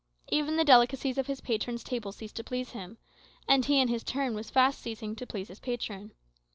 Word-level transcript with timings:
Even 0.29 0.55
the 0.55 0.63
delicacies 0.63 1.19
of 1.19 1.27
his 1.27 1.41
patron's 1.41 1.83
table 1.83 2.11
ceased 2.11 2.35
to 2.37 2.43
please 2.43 2.71
him; 2.71 2.97
and 3.47 3.65
he, 3.65 3.79
in 3.79 3.87
his 3.87 4.03
turn, 4.03 4.33
was 4.33 4.49
fast 4.49 4.79
ceasing 4.81 5.15
to 5.15 5.27
please 5.27 5.49
his 5.49 5.59
patron. 5.59 6.09